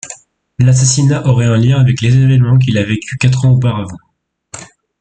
[0.57, 3.99] L'assassinat aurait un lien avec les événements qu'il a vécu quatre ans auparavant.